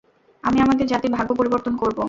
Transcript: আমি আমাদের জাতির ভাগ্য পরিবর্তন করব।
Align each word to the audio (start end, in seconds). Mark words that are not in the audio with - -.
আমি 0.43 0.57
আমাদের 0.61 0.85
জাতির 0.87 1.11
ভাগ্য 1.11 1.31
পরিবর্তন 1.35 1.73
করব। 1.77 1.99